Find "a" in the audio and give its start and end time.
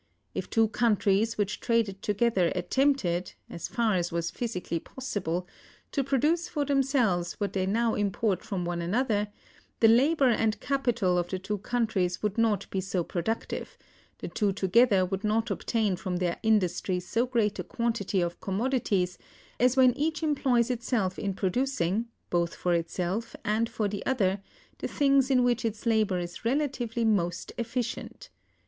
17.59-17.63